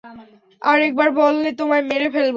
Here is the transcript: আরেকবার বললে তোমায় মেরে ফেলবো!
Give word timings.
আরেকবার 0.61 1.09
বললে 1.19 1.49
তোমায় 1.59 1.83
মেরে 1.89 2.07
ফেলবো! 2.13 2.29